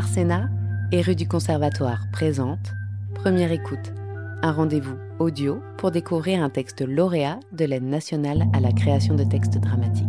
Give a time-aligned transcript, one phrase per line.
[0.00, 0.48] Arsena
[0.92, 2.72] et rue du Conservatoire présente
[3.16, 3.92] Première écoute,
[4.40, 9.24] un rendez-vous audio pour découvrir un texte lauréat de l'aide nationale à la création de
[9.24, 10.06] textes dramatiques.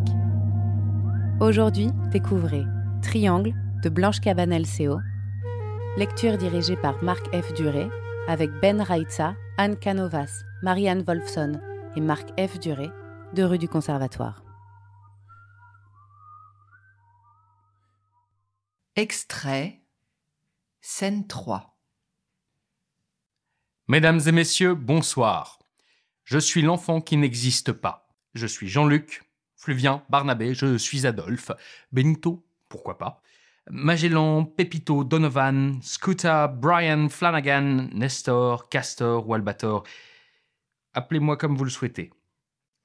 [1.41, 2.63] Aujourd'hui, découvrez
[3.01, 3.53] Triangle
[3.83, 4.97] de Blanche Cabanel-Seo,
[5.97, 7.53] lecture dirigée par Marc F.
[7.53, 7.89] Duré
[8.29, 11.59] avec Ben Raitza, Anne Canovas, Marianne Wolfson
[11.97, 12.61] et Marc F.
[12.61, 12.89] Duré
[13.33, 14.41] de rue du Conservatoire.
[18.95, 19.80] Extrait,
[20.81, 21.77] scène 3.
[23.87, 25.59] Mesdames et messieurs, bonsoir.
[26.23, 28.09] Je suis l'enfant qui n'existe pas.
[28.33, 29.21] Je suis Jean-Luc,
[29.55, 31.51] Fluvien, Barnabé, je suis Adolphe,
[31.91, 33.21] Benito, pourquoi pas,
[33.69, 39.83] Magellan, Pepito, Donovan, Scooter, Brian, Flanagan, Nestor, Castor ou Albator.
[40.93, 42.11] Appelez-moi comme vous le souhaitez.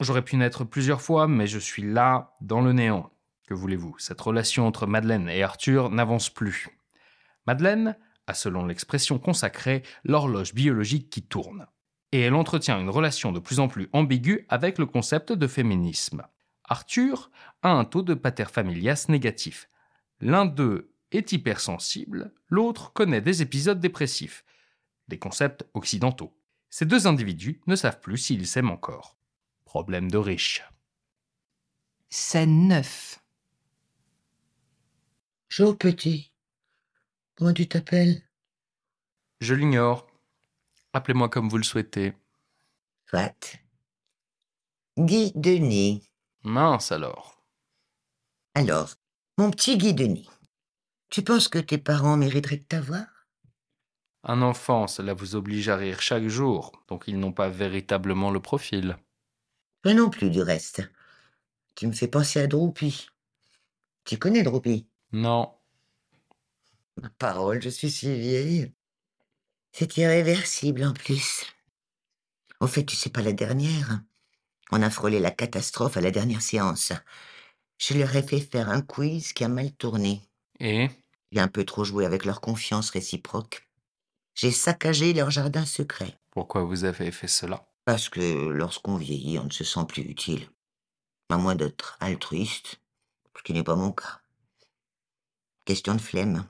[0.01, 3.11] J'aurais pu naître plusieurs fois, mais je suis là, dans le néant.
[3.49, 3.97] Que voulez-vous?
[3.99, 6.76] Cette relation entre Madeleine et Arthur n'avance plus.
[7.47, 11.67] Madeleine a, selon l'expression consacrée, l'horloge biologique qui tourne.
[12.13, 16.27] Et elle entretient une relation de plus en plus ambiguë avec le concept de féminisme.
[16.65, 17.31] Arthur
[17.63, 19.69] a un taux de paterfamilias négatif.
[20.21, 24.45] L'un d'eux est hypersensible, l'autre connaît des épisodes dépressifs.
[25.09, 26.37] Des concepts occidentaux.
[26.71, 29.17] Ces deux individus ne savent plus s'ils s'aiment encore.
[29.65, 30.65] Problème de riche.
[32.09, 33.21] Scène 9.
[35.49, 36.33] Joe Petit.
[37.37, 38.23] Comment tu t'appelles?
[39.41, 40.07] Je l'ignore.
[40.95, 42.15] Appelez-moi comme vous le souhaitez.
[43.11, 43.59] Soit.
[44.99, 46.11] Guy Denis.
[46.45, 47.45] Mince alors.
[48.55, 48.95] Alors,
[49.37, 50.31] mon petit Guy Denis,
[51.11, 53.05] tu penses que tes parents mériteraient de t'avoir?
[54.25, 58.41] Un enfant, cela vous oblige à rire chaque jour, donc ils n'ont pas véritablement le
[58.41, 58.97] profil.
[59.83, 60.91] Toi non plus, du reste.
[61.75, 63.09] Tu me fais penser à Droupy.
[64.05, 65.56] Tu connais Droupy Non.
[67.03, 68.73] Ma parole, je suis si vieille.
[69.73, 71.45] C'est irréversible en plus.
[72.61, 74.01] Au fait, tu sais pas la dernière.
[74.71, 76.93] On a frôlé la catastrophe à la dernière séance.
[77.79, 80.23] Je leur ai fait faire un quiz qui a mal tourné.
[80.61, 80.89] Et?
[81.31, 83.69] J'ai un peu trop joué avec leur confiance réciproque.
[84.35, 86.19] J'ai saccagé leur jardin secret.
[86.31, 87.67] pourquoi vous avez fait cela?
[87.85, 90.49] Parce que lorsqu'on vieillit, on ne se sent plus utile.
[91.29, 92.81] À moins d'être altruiste,
[93.37, 94.21] ce qui n'est pas mon cas.
[95.65, 96.47] Question de flemme.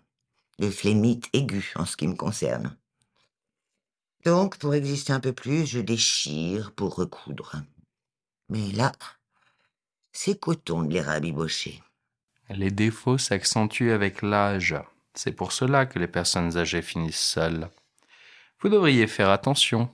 [0.59, 2.77] De flémite aiguë en ce qui me concerne.
[4.25, 7.63] Donc, pour exister un peu plus, je déchire pour recoudre.
[8.49, 8.93] Mais là,
[10.13, 11.83] c'est coton de les rabibocher.
[12.49, 14.75] Les défauts s'accentuent avec l'âge.
[15.15, 17.69] C'est pour cela que les personnes âgées finissent seules.
[18.61, 19.91] Vous devriez faire attention.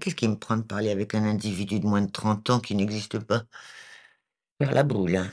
[0.00, 2.74] Qu'est-ce qui me prend de parler avec un individu de moins de 30 ans qui
[2.74, 3.44] n'existe pas?
[4.58, 5.16] Faire la boule.
[5.16, 5.32] hein.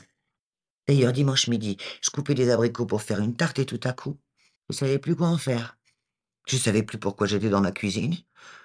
[0.86, 4.18] D'ailleurs, dimanche midi, je coupais des abricots pour faire une tarte et tout à coup,
[4.70, 5.76] je savais plus quoi en faire.
[6.46, 8.16] Je savais plus pourquoi j'étais dans ma cuisine.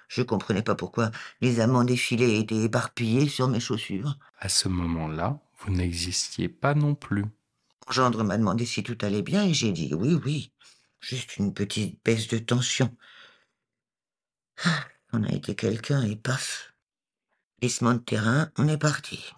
[0.08, 1.10] Je comprenais pas pourquoi
[1.40, 4.18] les amandes effilées étaient éparpillées sur mes chaussures.
[4.38, 7.22] À ce moment-là, vous n'existiez pas non plus.
[7.22, 10.52] Mon gendre m'a demandé si tout allait bien et j'ai dit oui, oui.
[11.00, 12.96] Juste une petite baisse de tension.
[14.64, 16.74] Ah, on a été quelqu'un et paf.
[17.60, 19.32] Glissement de terrain, on est parti.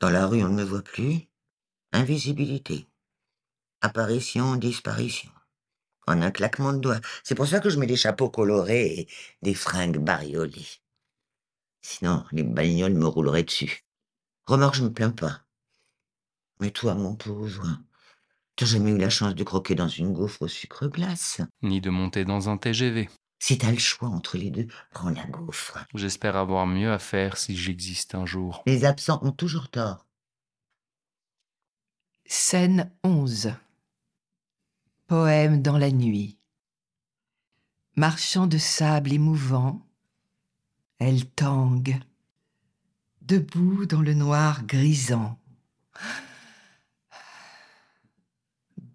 [0.00, 1.28] Dans la rue, on ne me voit plus.
[1.92, 2.88] Invisibilité.
[3.82, 5.30] Apparition, disparition.
[6.06, 7.00] En un claquement de doigts.
[7.24, 9.08] C'est pour ça que je mets des chapeaux colorés et
[9.42, 10.66] des fringues bariolées.
[11.80, 13.84] Sinon, les bagnoles me rouleraient dessus.
[14.46, 15.42] Remarque, je me plains pas.
[16.60, 17.66] Mais toi, mon pauvre,
[18.54, 21.40] t'as jamais eu la chance de croquer dans une gaufre au sucre glace?
[21.62, 23.08] Ni de monter dans un TGV.
[23.40, 25.84] Si t'as le choix entre les deux, prends la gaufre.
[25.94, 28.62] J'espère avoir mieux à faire si j'existe un jour.
[28.66, 30.06] Les absents ont toujours tort.
[32.26, 33.54] Scène 11.
[35.06, 36.38] Poème dans la nuit.
[37.96, 39.86] Marchant de sable émouvant,
[40.98, 41.98] elle tangue,
[43.20, 45.38] debout dans le noir grisant.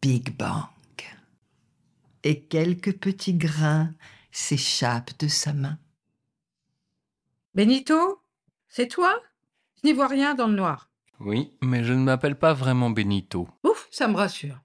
[0.02, 0.70] Big Bang.
[2.24, 3.94] Et quelques petits grains
[4.32, 5.78] s'échappent de sa main.
[7.54, 8.22] Benito
[8.70, 9.22] C'est toi?
[9.76, 10.90] Je n'y vois rien dans le noir.
[11.20, 13.48] Oui, mais je ne m'appelle pas vraiment Benito.
[13.64, 14.60] Ouf, ça me rassure.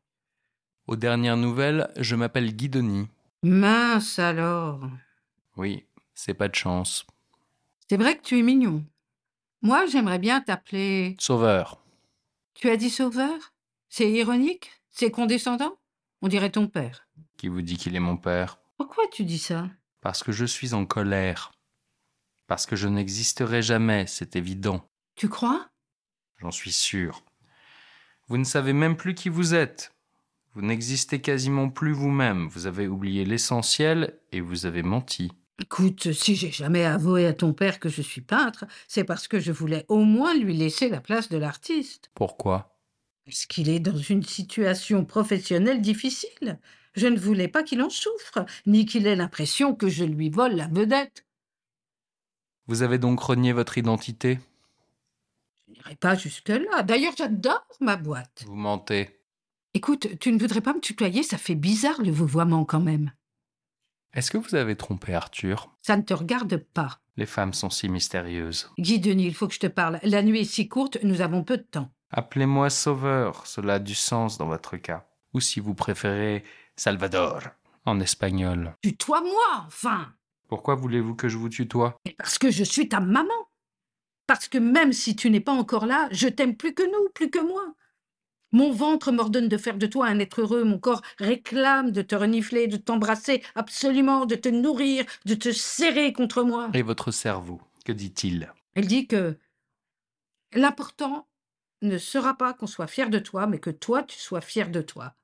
[0.93, 3.09] Aux dernières nouvelles, je m'appelle Guidoni.
[3.43, 4.91] Mince alors.
[5.57, 7.07] Oui, c'est pas de chance.
[7.89, 8.85] C'est vrai que tu es mignon.
[9.63, 11.17] Moi, j'aimerais bien t'appeler.
[11.19, 11.83] Sauveur.
[12.53, 13.55] Tu as dit sauveur?
[13.89, 14.71] C'est ironique?
[14.91, 15.79] C'est condescendant?
[16.21, 17.09] On dirait ton père.
[17.39, 18.59] Qui vous dit qu'il est mon père?
[18.77, 19.71] Pourquoi tu dis ça?
[20.03, 21.53] Parce que je suis en colère.
[22.49, 24.87] Parce que je n'existerai jamais, c'est évident.
[25.15, 25.71] Tu crois?
[26.37, 27.25] J'en suis sûr.
[28.29, 29.92] Vous ne savez même plus qui vous êtes.
[30.55, 32.47] Vous n'existez quasiment plus vous-même.
[32.49, 35.33] Vous avez oublié l'essentiel et vous avez menti.
[35.59, 39.41] Écoute, si j'ai jamais avoué à ton père que je suis peintre, c'est parce que
[39.41, 42.11] je voulais au moins lui laisser la place de l'artiste.
[42.15, 42.77] Pourquoi?
[43.25, 46.59] Parce qu'il est dans une situation professionnelle difficile.
[46.95, 50.55] Je ne voulais pas qu'il en souffre, ni qu'il ait l'impression que je lui vole
[50.55, 51.25] la vedette.
[52.67, 54.39] Vous avez donc renié votre identité?
[55.69, 56.83] Je n'irai pas jusque-là.
[56.83, 58.45] D'ailleurs, j'adore ma boîte.
[58.47, 59.22] Vous mentez.
[59.75, 61.23] Écoute, tu ne voudrais pas me tutoyer?
[61.23, 63.13] Ça fait bizarre le vouvoiement quand même.
[64.13, 65.75] Est-ce que vous avez trompé Arthur?
[65.81, 67.01] Ça ne te regarde pas.
[67.17, 68.71] Les femmes sont si mystérieuses.
[68.79, 69.99] Guy Denis, il faut que je te parle.
[70.03, 71.91] La nuit est si courte, nous avons peu de temps.
[72.11, 75.07] Appelez-moi Sauveur, cela a du sens dans votre cas.
[75.33, 76.45] Ou si vous préférez
[76.77, 77.41] Salvador,
[77.87, 78.75] en espagnol.
[78.83, 80.13] Tutoie-moi, enfin
[80.49, 81.97] Pourquoi voulez-vous que je vous tutoie?
[82.19, 83.49] Parce que je suis ta maman.
[84.27, 87.31] Parce que même si tu n'es pas encore là, je t'aime plus que nous, plus
[87.31, 87.75] que moi.
[88.53, 92.15] Mon ventre m'ordonne de faire de toi un être heureux, mon corps réclame de te
[92.15, 96.71] renifler, de t'embrasser, absolument, de te nourrir, de te serrer contre moi.
[96.75, 98.53] Et votre cerveau, que dit-il?
[98.75, 99.39] Elle dit que
[100.53, 101.27] l'important
[101.81, 104.83] ne sera pas qu'on soit fier de toi, mais que toi, tu sois fier de
[104.83, 105.15] toi.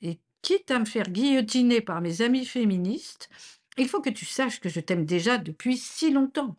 [0.00, 3.28] Et quitte à me faire guillotiner par mes amis féministes,
[3.76, 6.56] il faut que tu saches que je t'aime déjà depuis si longtemps.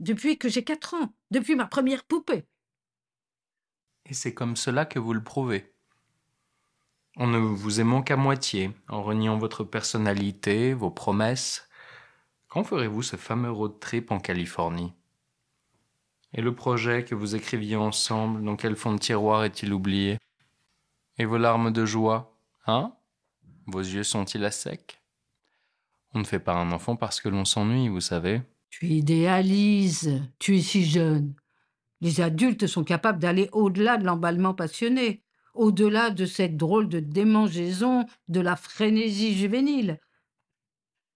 [0.00, 2.44] Depuis que j'ai quatre ans, depuis ma première poupée.
[4.08, 5.72] Et c'est comme cela que vous le prouvez.
[7.16, 11.68] En ne vous aimant qu'à moitié, en reniant votre personnalité, vos promesses.
[12.48, 14.94] Quand ferez-vous ce fameux road trip en Californie?
[16.32, 20.18] Et le projet que vous écriviez ensemble, dans quel fond de tiroir est-il oublié?
[21.18, 22.94] Et vos larmes de joie, hein?
[23.66, 25.02] Vos yeux sont-ils à sec?
[26.14, 28.40] On ne fait pas un enfant parce que l'on s'ennuie, vous savez.
[28.70, 31.34] Tu idéalises, tu es si jeune.
[32.00, 35.22] Les adultes sont capables d'aller au-delà de l'emballement passionné,
[35.54, 39.98] au-delà de cette drôle de démangeaison de la frénésie juvénile.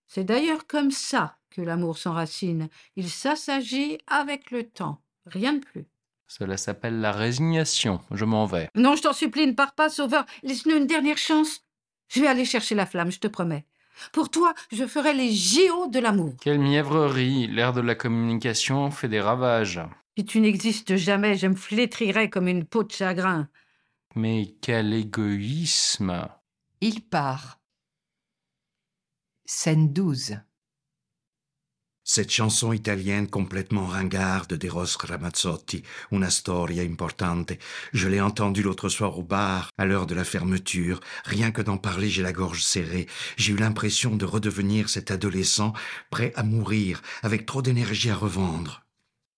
[0.06, 2.69] C'est d'ailleurs comme ça que l'amour s'enracine.
[2.96, 5.87] Il s'assagit avec le temps, rien de plus.
[6.26, 8.00] Cela s'appelle la résignation.
[8.11, 8.69] Je m'en vais.
[8.75, 10.25] Non, je t'en supplie, ne pars pas, Sauveur.
[10.43, 11.64] Laisse-nous une dernière chance.
[12.08, 13.67] Je vais aller chercher la flamme, je te promets.
[14.12, 16.34] Pour toi, je ferai les JO de l'amour.
[16.40, 19.81] Quelle mièvrerie L'ère de la communication fait des ravages.
[20.17, 23.49] Si tu n'existes jamais, je me flétrirai comme une peau de chagrin.
[24.14, 26.29] Mais quel égoïsme
[26.82, 27.61] Il part.
[29.47, 30.37] Scène 12.
[32.05, 37.53] Cette chanson italienne complètement ringarde d'Eros Ramazzotti, Una storia importante,
[37.94, 41.00] je l'ai entendue l'autre soir au bar, à l'heure de la fermeture.
[41.25, 43.06] Rien que d'en parler, j'ai la gorge serrée.
[43.38, 45.73] J'ai eu l'impression de redevenir cet adolescent
[46.11, 48.81] prêt à mourir, avec trop d'énergie à revendre.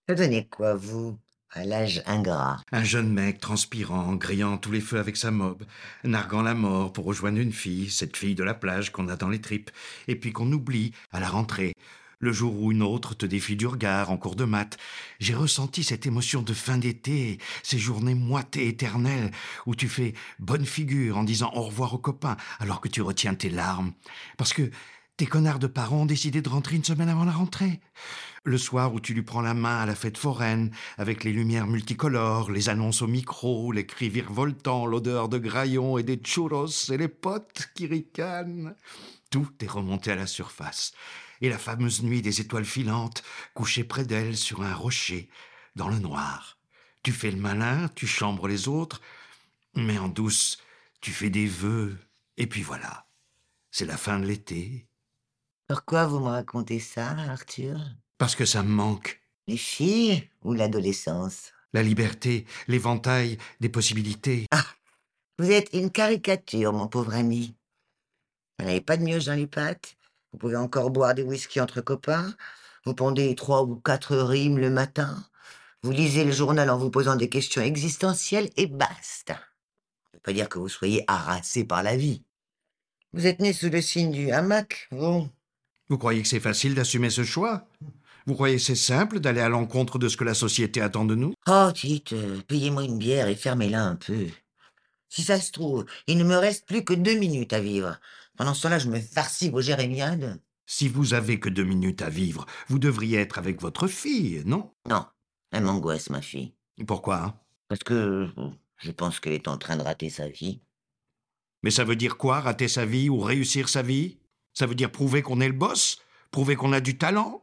[0.07, 1.19] Donnait quoi, vous,
[1.51, 2.61] à l'âge ingrat?
[2.73, 5.65] Un jeune mec transpirant, grillant tous les feux avec sa mob,
[6.05, 9.31] narguant la mort pour rejoindre une fille, cette fille de la plage qu'on a dans
[9.31, 9.71] les tripes,
[10.07, 11.73] et puis qu'on oublie à la rentrée.
[12.19, 14.79] Le jour où une autre te défie du regard en cours de maths,
[15.21, 19.31] j'ai ressenti cette émotion de fin d'été, ces journées moites et éternelles
[19.67, 23.35] où tu fais bonne figure en disant au revoir aux copains alors que tu retiens
[23.35, 23.93] tes larmes.
[24.37, 24.71] Parce que
[25.17, 27.81] tes connards de parents ont décidé de rentrer une semaine avant la rentrée.
[28.43, 31.69] Le soir où tu lui prends la main à la fête foraine, avec les lumières
[31.69, 36.97] multicolores, les annonces au micro, les cris virevoltants, l'odeur de graillons et des churros et
[36.97, 38.75] les potes qui ricanent.
[39.31, 40.93] Tout est remonté à la surface.
[41.41, 43.23] Et la fameuse nuit des étoiles filantes,
[43.55, 45.29] couchée près d'elle sur un rocher,
[45.77, 46.59] dans le noir.
[47.03, 49.01] Tu fais le malin, tu chambres les autres,
[49.75, 50.59] mais en douce,
[51.01, 51.99] tu fais des vœux,
[52.37, 53.07] et puis voilà.
[53.71, 54.87] C'est la fin de l'été.
[55.67, 57.81] Pourquoi vous me racontez ça, Arthur?
[58.19, 59.23] Parce que ça me manque.
[59.47, 61.53] Les filles ou l'adolescence?
[61.73, 64.47] La liberté, l'éventail des possibilités.
[65.39, 67.57] Vous êtes une caricature, mon pauvre ami.
[68.59, 69.97] Vous n'avez pas de mioche dans les pattes
[70.33, 72.35] Vous pouvez encore boire des whisky entre copains?
[72.85, 75.25] Vous pondez trois ou quatre rimes le matin?
[75.83, 79.35] Vous lisez le journal en vous posant des questions existentielles et basta.
[79.35, 82.23] Ça veut pas dire que vous soyez harassé par la vie.
[83.15, 85.29] Vous êtes né sous le signe du hamac, vous
[85.95, 87.69] Vous croyez que c'est facile d'assumer ce choix?
[88.27, 91.15] Vous croyez que c'est simple d'aller à l'encontre de ce que la société attend de
[91.15, 91.35] nous?
[91.47, 94.27] Oh, dites, euh, payez-moi une bière et fermez-la un peu.
[95.09, 98.01] Si ça se trouve, il ne me reste plus que deux minutes à vivre.
[98.37, 100.41] Pendant ce temps-là, je me farcis vos jérémiades.
[100.67, 104.73] Si vous avez que deux minutes à vivre, vous devriez être avec votre fille, non?
[104.91, 105.07] Non,
[105.53, 106.55] elle m'angoisse, ma fille.
[106.89, 107.41] Pourquoi?
[107.69, 110.61] Parce que euh, je pense qu'elle est en train de rater sa vie.
[111.63, 114.19] Mais ça veut dire quoi, rater sa vie ou réussir sa vie?
[114.55, 117.43] Ça veut dire prouver qu'on est le boss Prouver qu'on a du talent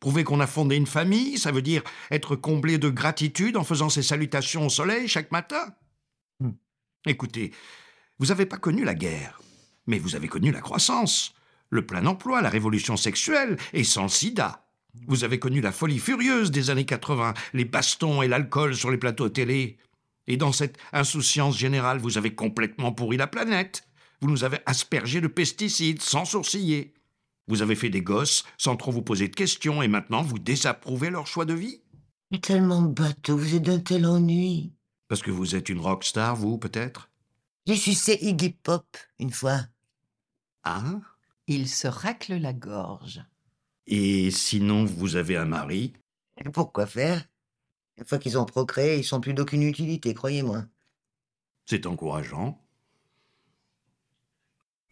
[0.00, 3.88] Prouver qu'on a fondé une famille Ça veut dire être comblé de gratitude en faisant
[3.88, 5.74] ses salutations au soleil chaque matin
[6.40, 6.52] Hmm.
[7.06, 7.52] Écoutez,
[8.18, 9.40] Vous n'avez pas connu la guerre,
[9.86, 11.34] mais vous avez connu la croissance,
[11.70, 14.66] le plein emploi, la révolution sexuelle, et sans le sida.
[15.06, 18.98] Vous avez connu la folie furieuse des années 80, les bastons et l'alcool sur les
[18.98, 19.78] plateaux télé.
[20.26, 23.87] Et dans cette insouciance générale, vous avez complètement pourri la planète.
[24.20, 26.94] Vous nous avez aspergé de pesticides sans sourciller.
[27.46, 31.10] Vous avez fait des gosses sans trop vous poser de questions et maintenant vous désapprouvez
[31.10, 31.80] leur choix de vie
[32.30, 34.72] Mais tellement bateau, vous êtes d'un tel ennui.
[35.08, 37.10] Parce que vous êtes une rockstar, vous, peut-être?
[37.66, 39.60] J'ai sucé Iggy Pop une fois.
[40.64, 41.00] Ah?
[41.46, 43.22] Il se racle la gorge.
[43.86, 45.94] Et sinon, vous avez un mari?
[46.36, 47.24] Et pourquoi faire?
[47.96, 50.64] Une fois qu'ils ont procréé, ils sont plus d'aucune utilité, croyez-moi.
[51.64, 52.62] C'est encourageant.